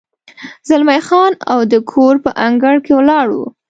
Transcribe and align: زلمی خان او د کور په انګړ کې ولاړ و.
زلمی 0.67 0.99
خان 1.07 1.31
او 1.51 1.59
د 1.71 1.73
کور 1.91 2.15
په 2.23 2.31
انګړ 2.45 2.75
کې 2.85 2.93
ولاړ 2.99 3.27
و. 3.33 3.39